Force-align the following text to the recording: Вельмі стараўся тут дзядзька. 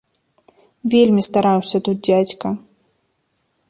Вельмі 0.93 1.21
стараўся 1.29 1.77
тут 1.89 1.97
дзядзька. 2.11 2.47